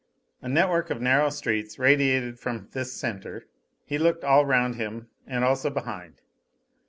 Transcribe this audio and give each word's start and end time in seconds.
A 0.41 0.49
network 0.49 0.89
of 0.89 0.99
narrow 0.99 1.29
streets 1.29 1.77
radiated 1.77 2.39
from 2.39 2.69
this 2.71 2.91
centre. 2.91 3.45
He 3.85 3.99
looked 3.99 4.23
all 4.23 4.43
round 4.47 4.73
him 4.73 5.09
and 5.27 5.43
also 5.43 5.69
behind. 5.69 6.21